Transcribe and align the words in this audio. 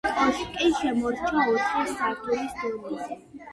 კოშკი 0.19 0.69
შემორჩა 0.77 1.45
ოთხი 1.51 1.85
სართულის 1.93 2.59
დონეზე. 2.65 3.23